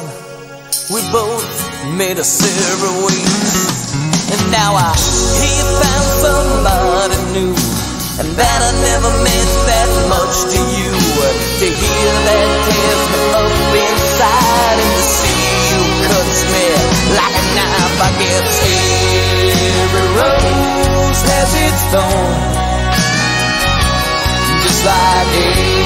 we 0.92 1.00
both 1.12 1.48
made 1.96 2.18
a 2.18 2.24
separate 2.24 2.98
ways. 3.06 3.96
And 4.32 4.52
now 4.52 4.76
I 4.76 4.92
hear 5.40 5.56
you 5.56 5.68
found 5.80 6.08
somebody 6.20 7.18
new. 7.32 7.56
And 8.20 8.28
that 8.36 8.60
I 8.60 8.72
never 8.84 9.12
meant 9.24 9.52
that 9.68 9.90
much 10.12 10.36
to 10.52 10.60
you. 10.60 10.92
To 11.64 11.68
hear 11.68 12.12
that 12.28 12.48
tears 12.68 13.04
me 13.12 13.22
up 13.40 13.56
inside 13.76 14.78
and 14.84 14.92
to 15.00 15.04
see 15.16 15.44
you 15.72 15.82
cuts 16.12 16.40
me 16.52 16.66
like 17.16 17.36
a 17.40 17.46
knife. 17.56 17.98
I 18.04 18.12
guess 18.20 18.52
every 19.80 20.08
rose 20.20 21.22
has 21.24 21.50
its 21.56 21.82
thorn. 21.92 22.56
Just 24.64 24.82
like 24.84 25.28
every 25.40 25.85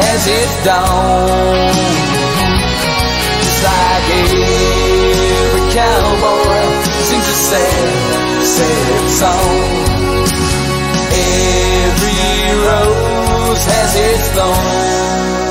has 0.00 0.22
its 0.38 0.54
dawn. 0.64 1.72
Just 3.44 3.60
like 3.68 4.06
every 4.20 5.64
cowboy 5.76 6.64
sings 7.08 7.28
a 7.28 7.38
sad, 7.50 8.42
sad 8.56 9.04
song. 9.20 9.56
Every 11.12 12.24
rose 12.66 13.64
has 13.72 13.92
its 14.08 14.26
thorn. 14.36 15.45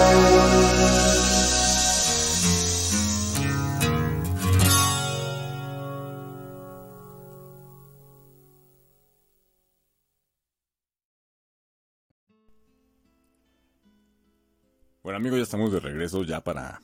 Bueno 15.16 15.28
amigos, 15.28 15.40
ya 15.40 15.44
estamos 15.44 15.72
de 15.72 15.80
regreso 15.80 16.24
ya 16.26 16.44
para 16.44 16.82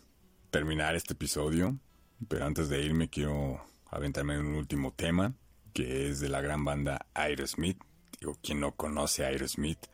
terminar 0.52 0.96
este 0.96 1.12
episodio. 1.12 1.78
Pero 2.30 2.46
antes 2.46 2.70
de 2.70 2.82
irme 2.82 3.10
quiero 3.10 3.62
aventarme 3.88 4.36
en 4.36 4.46
un 4.46 4.56
último 4.56 4.94
tema, 4.94 5.34
que 5.74 6.08
es 6.08 6.22
de 6.22 6.30
la 6.30 6.40
gran 6.40 6.64
banda 6.64 7.08
Aerosmith. 7.14 7.78
Digo, 8.22 8.38
quien 8.42 8.62
no 8.62 8.72
conoce 8.72 9.26
a 9.26 9.28
Aerosmith. 9.28 9.86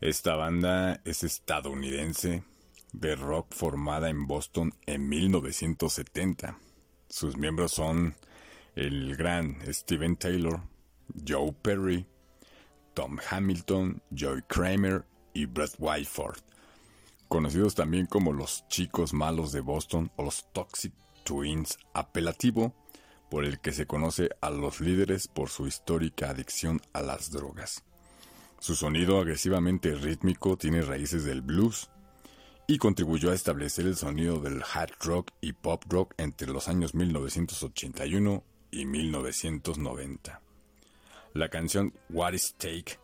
Esta 0.00 0.34
banda 0.34 1.00
es 1.04 1.22
estadounidense 1.22 2.42
de 2.92 3.14
rock 3.14 3.54
formada 3.54 4.10
en 4.10 4.26
Boston 4.26 4.74
en 4.86 5.08
1970. 5.08 6.58
Sus 7.08 7.36
miembros 7.36 7.70
son 7.70 8.16
el 8.74 9.14
gran 9.14 9.58
Steven 9.72 10.16
Taylor, 10.16 10.60
Joe 11.24 11.52
Perry, 11.52 12.04
Tom 12.94 13.20
Hamilton, 13.30 14.02
Joey 14.10 14.42
Kramer 14.48 15.04
y 15.34 15.46
Brett 15.46 15.76
Whiteford 15.78 16.51
conocidos 17.32 17.74
también 17.74 18.04
como 18.04 18.34
los 18.34 18.68
chicos 18.68 19.14
malos 19.14 19.52
de 19.52 19.60
Boston 19.62 20.12
o 20.16 20.22
los 20.22 20.52
Toxic 20.52 20.92
Twins, 21.24 21.78
apelativo 21.94 22.74
por 23.30 23.46
el 23.46 23.58
que 23.58 23.72
se 23.72 23.86
conoce 23.86 24.28
a 24.42 24.50
los 24.50 24.82
líderes 24.82 25.28
por 25.28 25.48
su 25.48 25.66
histórica 25.66 26.28
adicción 26.28 26.82
a 26.92 27.00
las 27.00 27.30
drogas. 27.30 27.84
Su 28.60 28.74
sonido 28.74 29.18
agresivamente 29.18 29.94
rítmico 29.94 30.58
tiene 30.58 30.82
raíces 30.82 31.24
del 31.24 31.40
blues 31.40 31.88
y 32.66 32.76
contribuyó 32.76 33.30
a 33.30 33.34
establecer 33.34 33.86
el 33.86 33.96
sonido 33.96 34.38
del 34.38 34.62
hard 34.62 34.92
rock 35.00 35.30
y 35.40 35.54
pop 35.54 35.84
rock 35.88 36.12
entre 36.18 36.48
los 36.48 36.68
años 36.68 36.94
1981 36.94 38.44
y 38.70 38.84
1990. 38.84 40.42
La 41.32 41.48
canción 41.48 41.94
What 42.10 42.34
is 42.34 42.54
Take 42.58 42.98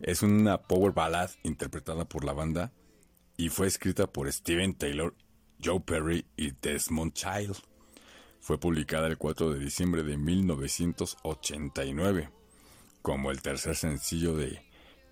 es 0.00 0.22
una 0.22 0.58
power 0.58 0.92
ballad 0.92 1.30
interpretada 1.44 2.04
por 2.04 2.26
la 2.26 2.34
banda 2.34 2.72
y 3.36 3.48
fue 3.48 3.66
escrita 3.66 4.06
por 4.06 4.32
Steven 4.32 4.74
Taylor, 4.74 5.14
Joe 5.62 5.80
Perry 5.80 6.24
y 6.36 6.52
Desmond 6.52 7.12
Child. 7.12 7.56
Fue 8.40 8.58
publicada 8.58 9.06
el 9.06 9.18
4 9.18 9.52
de 9.52 9.58
diciembre 9.58 10.02
de 10.02 10.16
1989 10.16 12.30
como 13.02 13.30
el 13.30 13.42
tercer 13.42 13.76
sencillo 13.76 14.36
de 14.36 14.62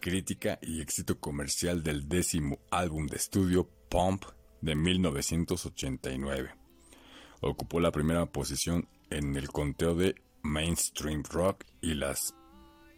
crítica 0.01 0.59
y 0.63 0.81
éxito 0.81 1.19
comercial 1.19 1.83
del 1.83 2.09
décimo 2.09 2.59
álbum 2.71 3.07
de 3.07 3.17
estudio 3.17 3.69
Pump 3.89 4.25
de 4.61 4.75
1989. 4.75 6.55
Ocupó 7.41 7.81
la 7.81 7.91
primera 7.91 8.27
posición 8.27 8.89
en 9.11 9.37
el 9.37 9.49
conteo 9.49 9.95
de 9.95 10.15
Mainstream 10.43 11.23
Rock 11.25 11.65
y 11.81 11.95
las 11.95 12.35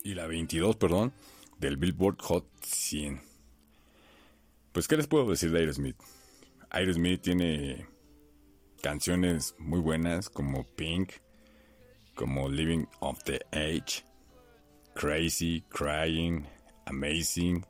y 0.04 0.14
la 0.14 0.26
22, 0.26 0.76
perdón, 0.76 1.12
del 1.58 1.76
Billboard 1.76 2.20
Hot 2.22 2.46
100. 2.62 3.31
Pues, 4.72 4.88
¿qué 4.88 4.96
les 4.96 5.06
puedo 5.06 5.28
decir 5.28 5.52
de 5.52 5.58
Aerosmith? 5.58 5.96
Aerosmith 6.70 7.20
tiene 7.20 7.86
canciones 8.80 9.54
muy 9.58 9.80
buenas 9.80 10.30
como 10.30 10.64
Pink, 10.64 11.12
como 12.14 12.48
Living 12.48 12.86
of 13.00 13.22
the 13.24 13.40
Age, 13.52 14.02
Crazy, 14.94 15.62
Crying, 15.68 16.46
Amazing 16.86 17.66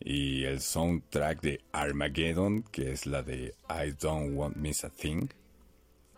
y 0.00 0.44
el 0.44 0.60
soundtrack 0.60 1.40
de 1.40 1.60
Armageddon, 1.72 2.62
que 2.64 2.92
es 2.92 3.06
la 3.06 3.22
de 3.22 3.54
I 3.70 3.92
Don't 3.98 4.36
Want 4.36 4.56
Miss 4.56 4.84
a 4.84 4.90
Thing, 4.90 5.28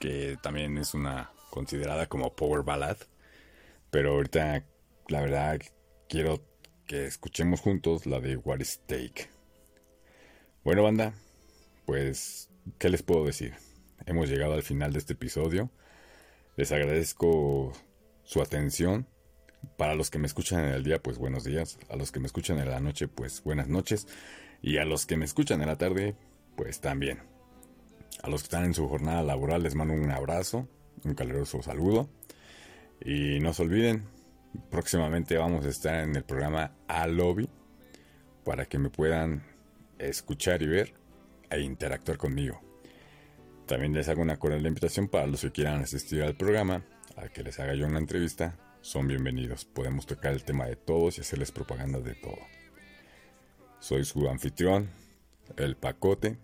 que 0.00 0.38
también 0.42 0.76
es 0.76 0.92
una 0.92 1.30
considerada 1.50 2.06
como 2.06 2.34
power 2.34 2.64
ballad, 2.64 2.96
pero 3.92 4.14
ahorita 4.14 4.64
la 5.06 5.20
verdad 5.20 5.60
quiero 6.08 6.49
que 6.90 7.06
escuchemos 7.06 7.60
juntos 7.60 8.04
la 8.04 8.18
de 8.18 8.36
What 8.36 8.58
is 8.58 8.80
Take. 8.84 9.28
Bueno, 10.64 10.82
banda, 10.82 11.14
pues, 11.86 12.50
¿qué 12.78 12.88
les 12.88 13.04
puedo 13.04 13.24
decir? 13.24 13.54
Hemos 14.06 14.28
llegado 14.28 14.54
al 14.54 14.64
final 14.64 14.92
de 14.92 14.98
este 14.98 15.12
episodio. 15.12 15.70
Les 16.56 16.72
agradezco 16.72 17.72
su 18.24 18.42
atención. 18.42 19.06
Para 19.76 19.94
los 19.94 20.10
que 20.10 20.18
me 20.18 20.26
escuchan 20.26 20.64
en 20.64 20.72
el 20.72 20.82
día, 20.82 21.00
pues 21.00 21.16
buenos 21.16 21.44
días. 21.44 21.78
A 21.90 21.94
los 21.94 22.10
que 22.10 22.18
me 22.18 22.26
escuchan 22.26 22.58
en 22.58 22.68
la 22.68 22.80
noche, 22.80 23.06
pues 23.06 23.44
buenas 23.44 23.68
noches. 23.68 24.08
Y 24.60 24.78
a 24.78 24.84
los 24.84 25.06
que 25.06 25.16
me 25.16 25.26
escuchan 25.26 25.60
en 25.60 25.68
la 25.68 25.78
tarde, 25.78 26.16
pues 26.56 26.80
también. 26.80 27.20
A 28.20 28.28
los 28.28 28.42
que 28.42 28.46
están 28.46 28.64
en 28.64 28.74
su 28.74 28.88
jornada 28.88 29.22
laboral 29.22 29.62
les 29.62 29.76
mando 29.76 29.94
un 29.94 30.10
abrazo, 30.10 30.66
un 31.04 31.14
caluroso 31.14 31.62
saludo. 31.62 32.10
Y 33.00 33.38
no 33.38 33.54
se 33.54 33.62
olviden, 33.62 34.08
próximamente 34.70 35.36
vamos 35.36 35.64
a 35.64 35.68
estar 35.68 36.04
en 36.04 36.16
el 36.16 36.24
programa 36.24 36.72
A 36.88 37.06
Lobby 37.06 37.48
para 38.44 38.66
que 38.66 38.78
me 38.78 38.90
puedan 38.90 39.44
escuchar 39.98 40.62
y 40.62 40.66
ver 40.66 40.94
e 41.50 41.60
interactuar 41.60 42.18
conmigo. 42.18 42.60
También 43.66 43.92
les 43.92 44.08
hago 44.08 44.22
una 44.22 44.38
cordial 44.38 44.66
invitación 44.66 45.08
para 45.08 45.26
los 45.26 45.42
que 45.42 45.52
quieran 45.52 45.82
asistir 45.82 46.22
al 46.22 46.34
programa, 46.34 46.84
a 47.16 47.28
que 47.28 47.42
les 47.42 47.60
haga 47.60 47.74
yo 47.74 47.86
una 47.86 47.98
entrevista. 47.98 48.58
Son 48.80 49.06
bienvenidos. 49.06 49.64
Podemos 49.64 50.06
tocar 50.06 50.32
el 50.32 50.42
tema 50.42 50.66
de 50.66 50.76
todos 50.76 51.18
y 51.18 51.20
hacerles 51.20 51.52
propaganda 51.52 52.00
de 52.00 52.14
todo. 52.14 52.38
Soy 53.78 54.04
su 54.04 54.28
anfitrión, 54.28 54.90
el 55.56 55.76
Pacote. 55.76 56.38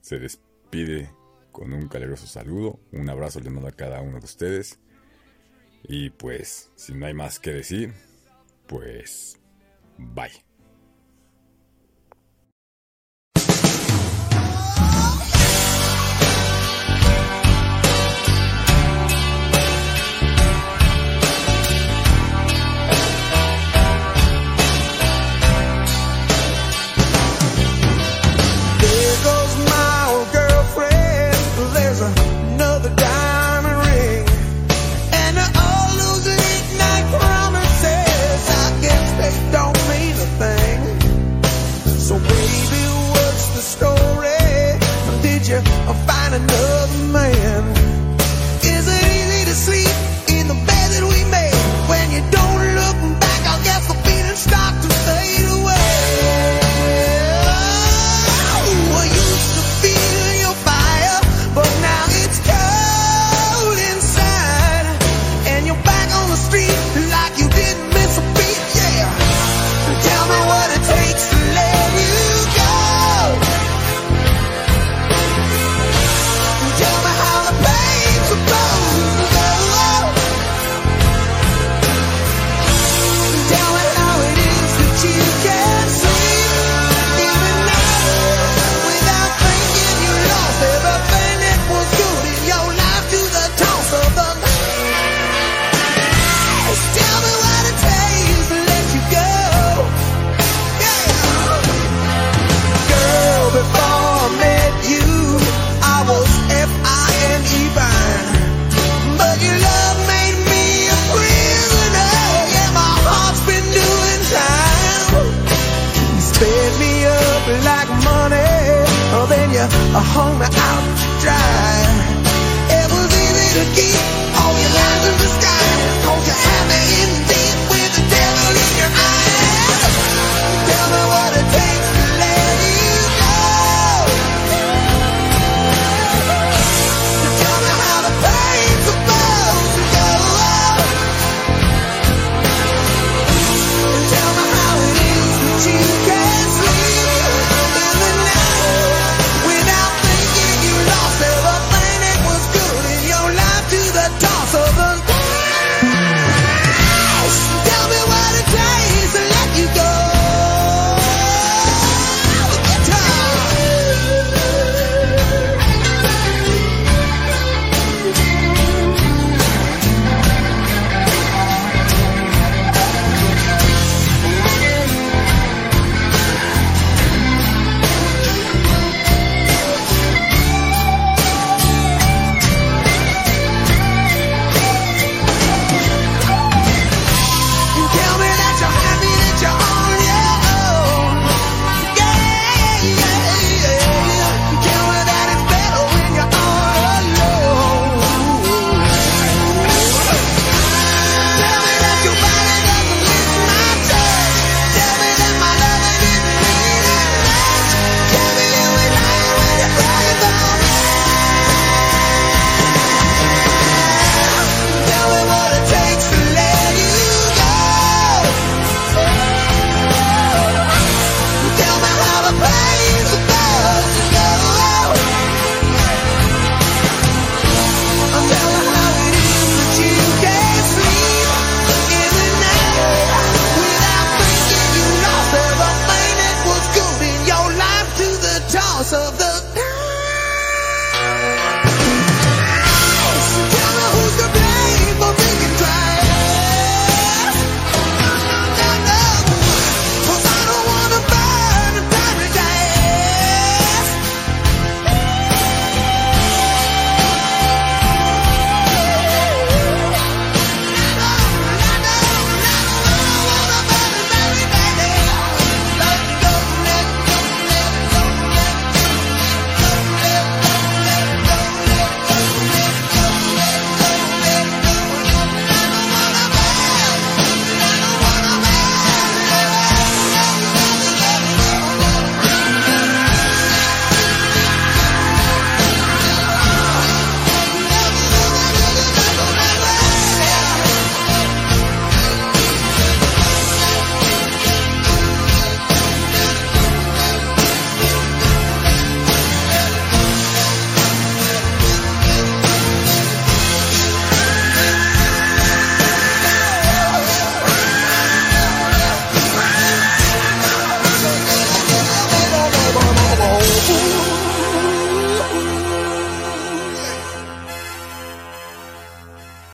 Se 0.00 0.18
despide 0.18 1.10
con 1.52 1.72
un 1.72 1.88
caluroso 1.88 2.26
saludo. 2.26 2.80
Un 2.92 3.08
abrazo 3.08 3.40
les 3.40 3.52
mando 3.52 3.68
a 3.68 3.72
cada 3.72 4.00
uno 4.00 4.18
de 4.18 4.24
ustedes. 4.24 4.78
Y 5.84 6.10
pues, 6.10 6.70
si 6.76 6.94
no 6.94 7.06
hay 7.06 7.14
más 7.14 7.38
que 7.38 7.52
decir, 7.52 7.92
pues, 8.66 9.38
bye. 9.98 10.51